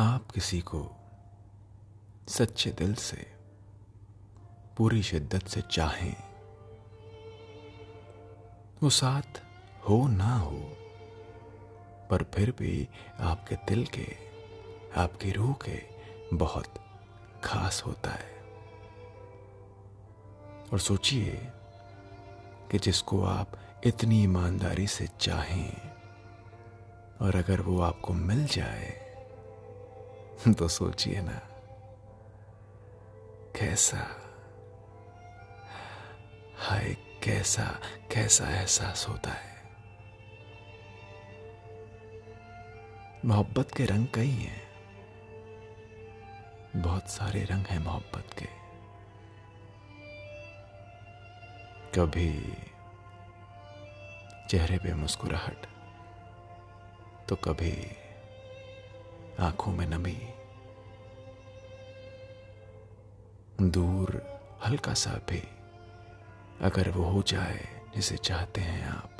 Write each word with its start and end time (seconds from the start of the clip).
आप 0.00 0.30
किसी 0.30 0.60
को 0.60 0.96
सच्चे 2.28 2.70
दिल 2.70 2.94
से, 2.94 3.26
पूरी 4.76 5.02
शिद्दत 5.02 5.46
से 5.46 5.60
चाहें, 5.60 6.16
वो 8.82 8.90
साथ 8.90 9.42
हो 9.88 10.08
ना 10.08 10.36
हो, 10.36 10.60
पर 12.10 12.24
फिर 12.34 12.50
भी 12.50 12.88
आपके 13.20 13.54
दिल 13.54 13.86
के, 13.86 14.06
आपकी 14.96 15.30
रूह 15.30 15.52
के 15.52 15.82
बहुत 16.36 16.74
खास 17.44 17.82
होता 17.86 18.10
है। 18.10 18.40
और 20.72 20.78
सोचिए 20.78 21.52
कि 22.70 22.78
जिसको 22.78 23.22
आप 23.24 23.58
इतनी 23.84 24.22
ईमानदारी 24.22 24.86
से 24.86 25.08
चाहें, 25.20 25.90
और 27.20 27.36
अगर 27.36 27.60
वो 27.60 27.80
आपको 27.80 28.12
मिल 28.12 28.46
जाए 28.46 28.99
तो 30.58 30.68
सोचिए 30.68 31.20
ना, 31.20 31.40
कैसा, 33.56 34.16
हाय, 36.56 36.94
कैसा 37.24 37.80
कैसा 38.12 38.50
एहसास 38.50 39.06
होता 39.08 39.30
है। 39.30 39.62
मोहब्बत 43.24 43.70
के 43.76 43.84
रंग 43.84 44.06
कई 44.14 44.30
हैं। 44.30 44.62
बहुत 46.82 47.08
सारे 47.08 47.44
रंग 47.44 47.66
हैं 47.66 47.78
मोहब्बत 47.78 48.26
के। 48.38 48.60
कभी 52.00 52.56
चेहरे 54.50 54.78
पे 54.78 54.94
मुस्कुराहट 54.94 55.66
तो 57.28 57.36
कभी 57.36 57.99
आँखों 59.40 59.72
में 59.72 59.86
नमी। 59.86 60.18
दूर 63.70 64.20
हल्का 64.64 64.94
सा 64.94 65.10
भी, 65.30 65.42
अगर 66.60 66.90
वो 66.90 67.04
हो 67.04 67.22
जाए 67.22 67.68
जिसे 67.94 68.16
चाहते 68.16 68.60
हैं 68.60 68.88
आप 68.88 69.16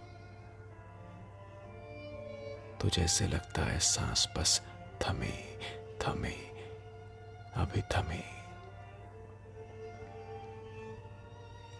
तो 2.80 2.88
जैसे 2.88 3.26
लगता 3.28 3.62
है 3.62 3.78
सांस 3.78 4.28
बस 4.36 4.60
थमे 5.02 5.32
थमे, 6.02 6.34
अभी 7.56 7.82
थमे। 7.92 8.22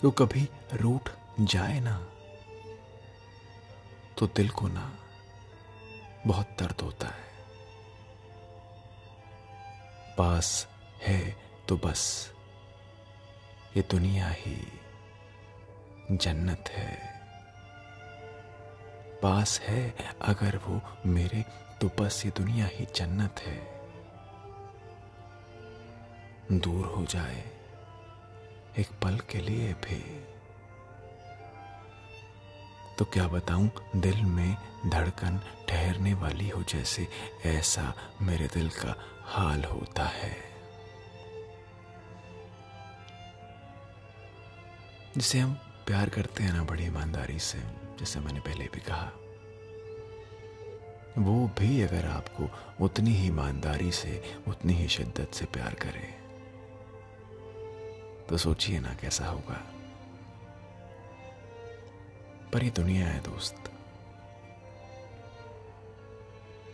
तो 0.03 0.11
कभी 0.11 0.49
रूठ 0.75 1.11
जाए 1.41 1.81
ना 1.81 1.99
तो 4.19 4.27
दिल 4.27 4.49
को 4.51 4.69
ना 4.69 4.93
बहुत 6.27 6.57
दर्द 6.59 6.81
होता 6.81 7.09
है। 7.09 7.30
पास 10.21 10.69
है 11.03 11.37
तो 11.69 11.77
बस। 11.77 12.33
ये 13.77 13.83
दुनिया 13.91 14.29
ही 14.29 14.73
जन्नत 16.13 16.65
है। 16.69 17.21
पास 19.23 19.61
है 19.61 19.95
अगर 20.23 20.57
वो 20.57 20.81
मेरे 21.07 21.45
तो 21.81 21.91
बस 22.01 22.23
ये 22.25 22.33
दुनिया 22.37 22.67
ही 22.67 22.87
जन्नत 22.97 23.41
है। 23.41 23.81
दूर 26.59 26.87
हो 26.87 27.05
जाए 27.05 27.45
एक 28.79 28.89
पल 29.03 29.19
के 29.19 29.39
लिए 29.39 29.73
भी। 29.73 30.25
तो 33.01 33.05
क्या 33.05 33.29
बताऊँ, 33.29 33.71
दिल 33.97 34.23
में 34.23 34.57
धड़कन 34.87 35.41
ठहरने 35.69 36.15
वाली 36.15 36.49
हो 36.49 36.63
जैसे 36.63 37.09
ऐसा 37.45 37.95
मेरे 38.23 38.47
दिल 38.47 38.69
का 38.69 38.95
हाल 39.25 39.65
होता 39.65 40.05
है। 40.05 40.37
जिसे 45.17 45.39
हम 45.39 45.55
प्यार 45.87 46.09
करते 46.09 46.45
हैं 46.45 46.53
ना, 46.53 46.65
बड़ी 46.65 46.85
ईमानदारी 46.85 47.39
से, 47.39 47.59
जैसे 47.99 48.21
मैंने 48.21 48.41
पहले 48.41 48.65
भी 48.65 48.81
कहा। 48.81 49.11
वो 51.19 51.51
भी 51.59 51.83
अगर 51.83 52.07
आपको 52.07 52.51
उतनी 52.85 53.11
ही 53.11 53.27
ईमानदारी 53.27 53.93
से, 53.93 54.23
उतनी 54.49 54.73
ही 54.73 54.89
शिद्दत 54.89 55.35
से 55.35 55.45
प्यार 55.45 55.75
करे 55.75 56.15
तो 58.29 58.37
सोचिए 58.37 58.81
ना 58.81 58.95
कैसा 58.95 59.27
होगा। 59.27 59.80
पर 62.53 62.65
ये 62.65 62.71
दुनिया 62.71 63.07
है, 63.07 63.21
दोस्त। 63.21 63.57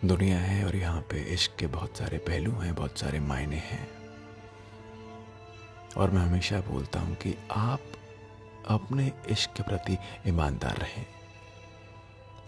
दुनिया 0.05 0.39
है 0.39 0.65
और 0.65 0.77
यहाँ 0.77 1.01
पे 1.01 1.21
इश्क 1.21 1.57
के 1.59 1.67
बहुत 1.67 1.97
सारे 1.97 2.19
पहलू 2.19 2.53
हैं, 2.53 2.75
बहुत 2.75 2.99
सारे 2.99 3.21
मायने 3.21 3.57
हैं। 3.57 3.89
और 5.97 6.11
मैं 6.11 6.23
हमेशा 6.23 6.61
बोलता 6.61 7.01
हूँ 7.01 7.15
कि 7.15 7.35
आप 7.51 7.81
अपने 8.69 9.13
इश्क 9.31 9.51
के 9.51 9.63
प्रति 9.63 9.99
ईमानदार 10.27 10.77
रहें। 10.77 11.07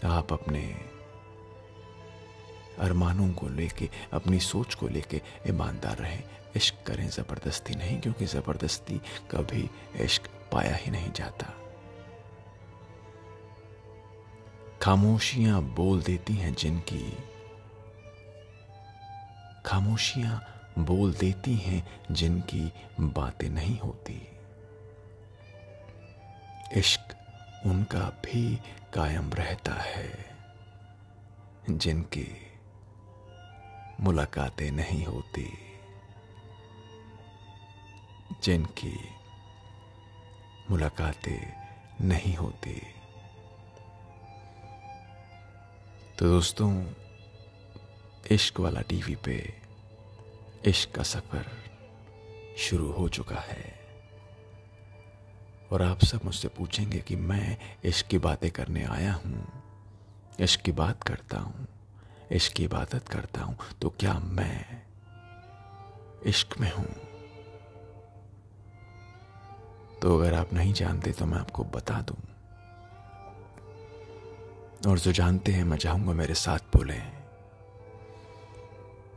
आप 0.05 0.33
अपने 0.33 0.75
अरमानों 2.79 3.33
को 3.33 3.47
लेके, 3.47 3.89
अपनी 4.13 4.39
सोच 4.39 4.75
को 4.75 4.87
लेके 4.87 5.21
ईमानदार 5.47 5.97
रहें। 5.97 6.23
इश्क 6.55 6.75
करें 6.87 7.09
ज़बरदस्ती 7.09 7.75
नहीं, 7.75 8.01
क्योंकि 8.01 8.25
ज़बरदस्ती 8.25 9.01
कभी 9.31 9.69
इश्क 9.95 10.27
पाया 10.51 10.75
ही 10.75 10.91
नहीं 10.91 11.11
जाता। 11.11 11.68
खामोशियाँ 14.81 15.61
बोल 15.61 16.01
देती 16.01 16.33
हैं 16.33 16.53
जिनकी। 16.53 17.17
खामोशियाँ 19.65 20.45
बोल 20.79 21.13
देती 21.13 21.55
हैं 21.55 22.03
जिनकी 22.11 22.73
बातें 22.99 23.49
नहीं 23.49 23.79
होती। 23.79 24.27
इश्क 26.73 27.15
उनका 27.65 27.99
भी 27.99 28.55
कायम 28.93 29.33
रहता 29.33 29.73
है, 29.73 30.25
जिनकी 31.69 32.41
मुलाकातें 34.01 34.71
नहीं 34.71 35.05
होती। 35.05 35.53
जिनकी 38.43 38.99
मुलाकातें 40.71 41.53
नहीं 42.01 42.35
होती। 42.35 42.98
तो 46.19 46.25
दोस्तों, 46.25 46.71
इश्क 48.31 48.59
वाला 48.59 48.81
टीवी 48.81 49.15
पे 49.15 49.35
इश्क 50.65 50.91
का 50.95 51.03
सफ़र 51.03 51.45
शुरू 52.57 52.91
हो 52.91 53.07
चुका 53.09 53.39
है। 53.39 53.73
और 55.71 55.81
आप 55.81 56.03
सब 56.03 56.25
मुझसे 56.25 56.47
पूछेंगे 56.47 56.99
कि 56.99 57.15
मैं 57.15 57.57
इश्क 57.85 58.07
की 58.07 58.17
बातें 58.17 58.49
करने 58.51 58.83
आया 58.85 59.13
हूँ, 59.13 59.45
इश्क 60.39 60.61
की 60.61 60.71
बात 60.71 61.03
करता 61.03 61.39
हूँ, 61.39 61.67
इश्क 62.31 62.53
की 62.53 62.63
इबादत 62.63 63.07
करता 63.07 63.43
हूँ 63.43 63.57
तो 63.81 63.89
क्या 63.89 64.19
मैं 64.19 64.83
इश्क 66.25 66.59
में 66.59 66.71
हूँ? 66.71 66.93
तो 70.01 70.19
अगर 70.19 70.33
आप 70.33 70.53
नहीं 70.53 70.73
जानते 70.73 71.11
तो 71.11 71.25
मैं 71.25 71.37
आपको 71.37 71.63
बता 71.63 72.01
दूँ। 72.01 72.28
और 74.87 74.99
जो 74.99 75.11
जानते 75.11 75.51
हैं, 75.51 75.63
मैं 75.63 75.77
चाहूँगा 75.77 76.13
मेरे 76.13 76.33
साथ 76.33 76.59
बोले। 76.59 76.99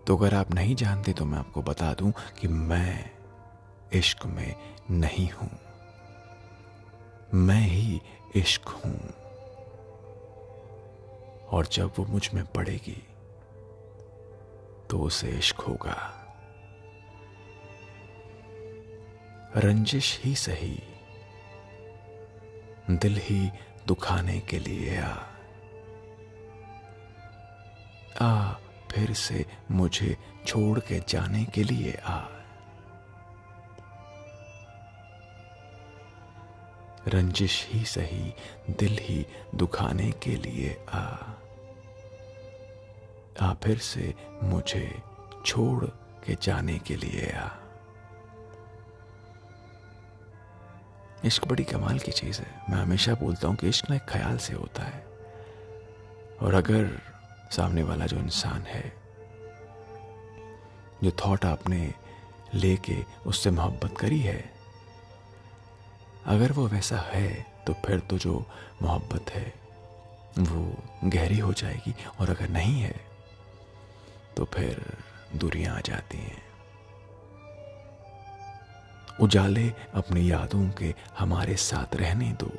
तो 0.07 0.17
अगर 0.17 0.35
आप 0.35 0.55
नहीं 0.55 0.75
जानते 0.77 1.13
तो 1.13 1.25
मैं 1.25 1.39
आपको 1.39 1.63
बता 1.63 1.95
दूँ 1.95 2.13
कि 2.41 2.49
मैं 2.49 3.11
इश्क 3.93 4.27
में 4.27 4.55
नहीं 4.91 5.31
हूँ। 5.31 5.51
मैं 7.35 7.61
ही 7.61 8.01
इश्क 8.35 8.69
हूँ। 8.69 8.99
और 11.49 11.67
जब 11.67 11.93
वो 11.99 12.05
मुझमें 12.05 12.45
पड़ेगी 12.45 13.03
तो 14.91 14.99
उसे 14.99 15.31
इश्क 15.31 15.57
होगा। 15.57 16.19
रंजिश 19.57 20.21
ही 20.25 20.35
सही, 20.35 20.83
दिल 22.91 23.17
ही 23.17 23.51
दुखाने 23.87 24.41
के 24.41 24.59
लिए 24.59 25.01
आ 25.01 25.15
आ, 28.21 28.53
फिर 28.91 29.13
से 29.13 29.47
मुझे 29.71 30.17
छोड़ 30.47 30.81
के 30.81 31.03
जाने 31.09 31.45
के 31.45 31.65
लिए 31.65 31.93
आ। 31.93 32.27
रंजिश 37.09 37.69
ही 37.71 37.85
सही, 37.85 38.35
दिल 38.71 38.99
ही 39.01 39.27
दुखाने 39.55 40.11
के 40.11 40.31
लिए 40.31 40.85
आ। 40.89 41.17
आ, 43.41 43.55
फिर 43.55 43.79
से 43.79 44.15
मुझे 44.43 45.03
छोड़ 45.47 45.85
के 46.27 46.37
जाने 46.43 46.79
के 46.79 46.97
लिए 46.97 47.33
आ। 47.33 47.49
इश्क 51.25 51.45
बड़ी 51.45 51.65
कमाल 51.65 51.99
की 51.99 52.13
चीज़ 52.13 52.41
है। 52.41 52.61
मैं 52.71 52.79
हमेशा 52.79 53.15
बोलता 53.15 53.49
हूँ 53.49 53.57
कि 53.57 53.69
इश्क 53.69 53.91
ना 53.91 53.97
एक 53.97 54.07
ख्याल 54.09 54.39
से 54.39 54.55
होता 54.55 54.83
है। 54.83 55.07
और 56.43 56.55
अगर 56.55 57.12
सामने 57.53 57.83
वाला 57.83 58.07
जो 58.07 58.17
इंसान 58.17 58.63
है, 58.63 58.93
जो 61.05 61.11
थॉट 61.21 61.45
आपने 61.45 61.95
लेके 62.55 62.97
उससे 63.27 63.51
मोहब्बत 63.51 63.97
करी 63.99 64.21
है, 64.21 64.53
अगर 66.27 66.53
वो 66.53 66.67
वैसा 66.69 66.99
है 66.99 67.31
तो 67.67 67.73
फिर 67.87 68.01
तो 68.01 68.19
जो 68.19 68.35
मोहब्बत 68.83 69.31
है, 69.31 69.53
वो 70.39 70.83
गहरी 71.05 71.39
हो 71.39 71.53
जाएगी, 71.53 71.95
और 72.21 72.31
अगर 72.31 72.49
नहीं 72.49 72.81
है 72.81 72.95
तो 74.37 74.45
फिर 74.45 74.85
दूरियाँ 75.37 75.77
आ 75.77 75.81
जाती 75.81 76.19
हैं। 76.19 76.43
उजाले 79.21 79.69
अपनी 79.95 80.31
यादों 80.31 80.69
के 80.71 80.95
हमारे 81.19 81.57
साथ 81.57 81.97
रहने 81.97 82.33
दो। 82.33 82.51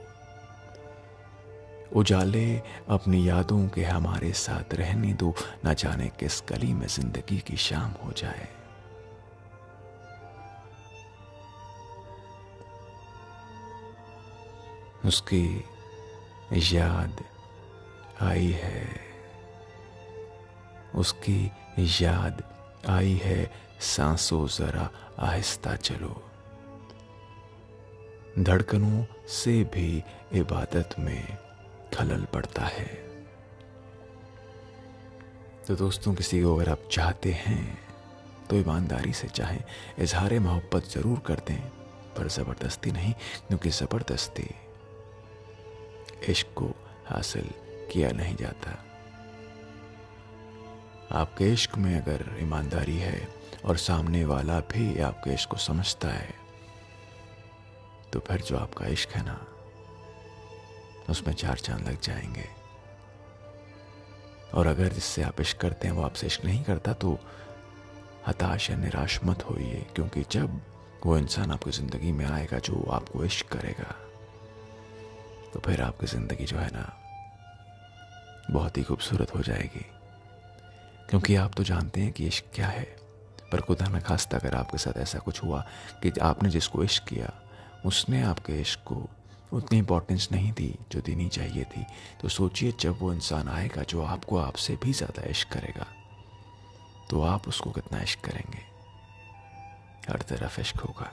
उजाले, 1.96 2.62
अपनी 2.90 3.30
यादों 3.30 3.68
के 3.68 3.84
हमारे 3.84 4.34
साथ 4.34 4.74
रहने 4.74 5.14
दो, 5.14 5.36
न 5.66 5.74
जाने 5.74 6.08
किस 6.10 6.44
गली 6.50 6.74
में 6.74 6.88
ज़िंदगी 6.88 7.40
की 7.40 7.58
शाम 7.58 7.92
हो 7.92 8.12
जाए। 8.12 8.48
उसकी 15.06 15.64
याद 16.54 17.24
आई 18.22 18.52
है। 18.52 18.90
उसकी 20.96 21.52
याद 21.80 22.44
आई 22.90 23.22
है। 23.24 23.64
सांसों 23.82 24.48
जरा 24.48 24.90
आहिस्ता 25.20 25.76
चलो। 25.76 26.24
धड़कनों 28.40 29.06
से 29.28 29.64
भी 29.64 30.04
इबादत 30.34 30.90
में 31.00 31.38
खलल 31.94 32.26
पड़ता 32.34 32.66
है। 32.68 32.86
तो 35.68 35.76
दोस्तों, 35.76 36.14
किसी 36.14 36.42
को 36.42 36.56
अगर 36.56 36.70
आप 36.70 36.88
चाहते 36.92 37.32
हैं 37.32 37.78
तो 38.50 38.56
ईमानदारी 38.56 39.14
से 39.14 39.28
चाहें 39.30 39.64
इजहार 40.00 40.40
मोहब्बत 40.40 40.90
ज़रूर 40.90 41.20
कर 41.20 41.40
दें, 41.48 41.60
पर 42.18 42.28
ज़बरदस्ती 42.30 42.92
नहीं, 42.92 43.14
क्योंकि 43.48 43.70
ज़बरदस्ती 43.72 44.50
इश्क 46.30 46.48
को 46.56 46.66
हासिल 47.06 47.50
किया 47.92 48.12
नहीं 48.12 48.36
जाता। 48.36 48.78
आपके 51.12 51.52
इश्क 51.54 51.78
में 51.78 51.96
अगर 51.96 52.26
ईमानदारी 52.42 52.98
है, 52.98 53.28
और 53.66 53.78
सामने 53.78 54.24
वाला 54.26 54.60
भी 54.72 55.00
आपके 55.02 55.34
इश्क 55.34 55.50
को 55.50 55.58
समझता 55.58 56.10
है 56.10 56.34
तो 58.14 58.20
फिर 58.20 58.42
जो 58.42 58.58
आपका 58.58 58.88
इश्क 58.88 59.10
है 59.10 59.24
ना 59.26 59.36
उसमें 61.10 61.34
चार 61.34 61.58
चाँद 61.58 61.88
लग 61.88 62.00
जाएँगे। 62.02 62.46
और 64.54 64.68
अगर 64.68 64.94
जिससे 64.94 65.24
आप 65.24 65.42
इश्क 65.42 65.58
करते 65.58 65.88
हैं, 65.88 65.96
वो 65.96 66.04
आपसे 66.04 66.28
इश्क 66.28 66.46
नहीं 66.46 66.64
करता 66.64 66.94
तो 66.94 67.18
हताश 68.28 68.70
या 68.70 68.76
निराश 68.78 69.20
मत 69.24 69.44
होइए, 69.44 69.86
क्योंकि 69.96 70.24
जब 70.32 70.60
वो 71.06 71.18
इंसान 71.18 71.52
आपकी 71.52 71.72
ज़िंदगी 71.72 72.12
में 72.12 72.26
आएगा, 72.26 72.60
जो 72.60 72.84
आपको 72.92 73.24
इश्क 73.26 73.48
करेगा 73.48 73.96
तो 75.54 75.60
फिर 75.60 75.82
आपकी 75.82 76.08
ज़िंदगी 76.08 76.46
जो 76.46 76.58
है 76.58 76.70
ना, 76.74 76.92
बहुत 78.52 78.78
ही 78.78 78.84
खूबसूरत 78.84 79.34
हो 79.36 79.42
जाएगी। 79.42 79.86
क्योंकि 81.10 81.36
आप 81.36 81.54
तो 81.56 81.64
जानते 81.64 82.02
हैं 82.02 82.12
कि 82.12 82.28
इश्क 82.28 82.46
क्या 82.56 82.68
है, 82.68 82.84
पर 83.52 83.62
खुदा 83.62 83.88
न 83.88 84.00
खास्ता 84.00 84.38
अगर 84.38 84.56
आपके 84.56 84.78
साथ 84.78 84.98
ऐसा 84.98 85.20
कुछ 85.20 85.44
हुआ 85.44 85.62
कि 86.04 86.12
आपने 86.22 86.50
जिसको 86.50 86.84
इश्क 86.84 87.04
किया, 87.04 87.32
उसने 87.86 88.22
आपके 88.22 88.60
इश्क 88.62 88.80
को 88.86 89.10
उतनी 89.54 89.78
इंपॉर्टेंस 89.78 90.28
नहीं 90.32 90.52
दी 90.52 90.74
जो 90.92 91.02
देनी 91.02 91.28
चाहिए 91.30 91.64
थी। 91.66 91.86
तो 92.22 92.30
सोचिए, 92.30 92.74
जब 92.80 93.00
वो 93.00 93.14
इंसान 93.14 93.48
आएगा, 93.50 93.84
जो 93.84 94.02
आपको 94.04 94.38
आपसे 94.38 94.76
भी 94.76 94.94
ज़्यादा 94.94 95.30
इश्क 95.30 95.52
करेगा 95.54 95.88
तो 97.10 97.22
आप 97.22 97.48
उसको 97.48 97.72
कितना 97.72 98.02
इश्क 98.02 98.20
करेंगे? 98.20 98.62
हर 100.10 100.22
तरफ़ 100.22 100.60
इश्क 100.62 100.80
होगा। 100.80 101.10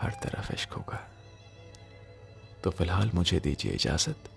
हर 0.00 0.10
तरफ़ 0.22 0.52
इश्क 0.54 0.72
होगा। 0.72 0.96
तो 2.64 2.70
फ़िलहाल 2.70 3.10
मुझे 3.14 3.40
दीजिए 3.40 3.72
इजाज़त। 3.72 4.30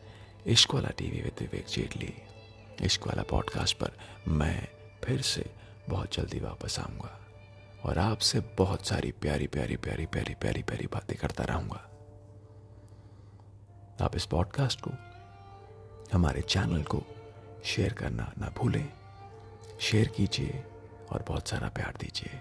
इश्क 0.48 0.74
वाला 0.74 0.90
टीवी 0.98 1.22
विद 1.22 1.42
विवेक 1.42 1.66
जेटली, 1.68 2.14
इश्क 2.82 3.08
वाला 3.08 3.24
पॉडकास्ट 3.30 3.78
पर 3.78 3.98
मैं 4.30 4.68
फिर 5.04 5.22
से 5.24 5.46
बहुत 5.90 6.16
जल्दी 6.16 6.40
वापस 6.40 6.80
आऊँगा 6.80 7.18
और 7.86 7.98
आपसे 8.00 8.40
बहुत 8.58 8.88
सारी 8.88 9.12
प्यारी 9.12 9.48
प्यारी 9.48 9.76
प्यारी 9.78 10.06
प्यारी 10.06 10.34
प्यारी 10.36 10.64
प्यारी 10.64 10.88
बातें 10.88 11.18
करता 11.18 11.44
रहूँगा। 11.44 11.89
आप 14.02 14.16
इस 14.16 14.26
पॉडकास्ट 14.26 14.82
को, 14.88 14.92
हमारे 16.14 16.42
चैनल 16.42 16.84
को 16.84 17.04
शेयर 17.66 17.94
करना 17.94 18.34
ना 18.38 18.54
भूलें। 18.58 18.90
शेयर 19.80 20.08
कीजिए 20.08 20.64
और 21.12 21.26
बहुत 21.28 21.48
सारा 21.48 21.70
प्यार 21.70 21.98
दीजिए। 22.00 22.40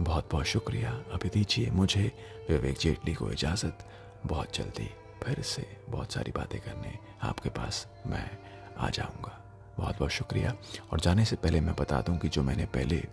बहुत 0.00 0.28
बहुत 0.32 0.46
शुक्रिया। 0.46 0.90
अभी 0.90 1.28
दीजिए 1.28 1.70
मुझे, 1.70 2.12
विवेक 2.50 2.78
जेटली 2.78 3.14
को 3.14 3.32
इजाज़त। 3.32 3.78
बहुत 4.26 4.56
जल्दी 4.56 4.90
फिर 5.22 5.42
से 5.42 5.80
बहुत 5.88 6.12
सारी 6.12 6.32
बातें 6.32 6.60
करने। 6.60 6.98
आपके 7.22 7.48
पास 7.48 7.86
मैं 8.06 8.38
आ 8.78 8.90
जाऊँगा। 8.90 9.42
बहुत 9.78 9.98
बहुत 9.98 10.10
शुक्रिया। 10.10 10.56
और 10.92 11.00
जाने 11.00 11.24
से 11.24 11.36
पहले 11.36 11.60
मैं 11.60 11.74
बता 11.74 12.00
दूँ 12.00 12.18
कि 12.18 12.28
जो 12.28 12.42
मैंने 12.42 12.66
पहले 12.66 13.04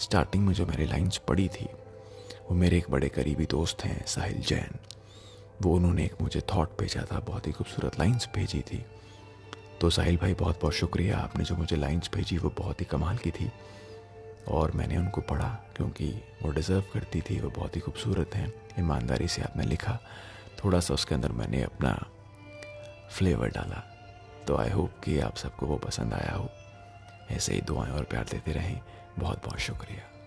स्टार्टिंग 0.00 0.46
में 0.46 0.54
जो 0.54 0.66
मेरी 0.66 0.86
लाइंस 0.86 1.16
पढ़ी 1.16 1.48
थी, 1.48 1.64
वो 2.50 2.54
मेरे 2.54 2.78
एक 2.78 2.90
बड़े 2.90 3.08
करीबी 3.08 3.46
दोस्त 3.46 3.84
हैं, 3.84 4.06
साहिल 4.06 4.40
जैन। 4.40 4.97
वो 5.62 5.76
उन्होंने 5.76 6.04
एक 6.04 6.14
मुझे 6.22 6.40
थॉट 6.40 6.80
भेजा 6.80 7.04
था, 7.12 7.20
बहुत 7.20 7.46
ही 7.46 7.52
खूबसूरत 7.52 7.98
लाइंस 7.98 8.28
भेजी 8.34 8.60
थी। 8.60 8.84
तो 9.80 9.90
साहिल 9.90 10.16
भाई, 10.16 10.34
बहुत 10.34 10.60
बहुत 10.60 10.74
शुक्रिया, 10.74 11.18
आपने 11.18 11.44
जो 11.44 11.56
मुझे 11.56 11.76
लाइंस 11.76 12.10
भेजी 12.14 12.38
वो 12.38 12.50
बहुत 12.58 12.80
ही 12.80 12.86
कमाल 12.86 13.16
की 13.16 13.30
थी। 13.30 13.52
और 14.48 14.70
मैंने 14.70 14.96
उनको 14.96 15.20
पढ़ा 15.20 15.48
क्योंकि 15.76 16.08
वो 16.42 16.50
डिज़र्व 16.50 16.84
करती 16.94 17.20
थी, 17.20 17.40
वो 17.40 17.50
बहुत 17.50 17.76
ही 17.76 17.80
खूबसूरत 17.80 18.30
हैं, 18.34 18.54
ईमानदारी 18.78 19.28
से 19.28 19.42
आपने 19.42 19.64
लिखा। 19.64 19.98
थोड़ा 20.64 20.80
सा 20.80 20.94
उसके 20.94 21.14
अंदर 21.14 21.32
मैंने 21.32 21.62
अपना 21.62 22.06
फ्लेवर 23.10 23.48
डाला। 23.48 23.94
तो 24.46 24.56
आई 24.56 24.70
होप 24.70 24.92
कि 25.04 25.20
आप 25.20 25.36
सबको 25.36 25.66
वो 25.66 25.76
पसंद 25.76 26.14
आया 26.14 26.34
हो। 26.34 26.48
ऐसे 27.30 27.54
ही 27.54 27.60
दुआएँ 27.60 27.92
और 27.92 28.04
प्यार 28.04 28.24
देते 28.24 28.52
रहें। 28.52 28.80
बहुत 29.18 29.46
बहुत 29.46 29.58
शुक्रिया। 29.58 30.17